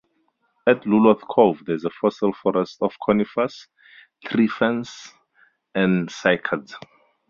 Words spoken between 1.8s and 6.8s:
a fossil forest of conifers, tree-ferns and cycads.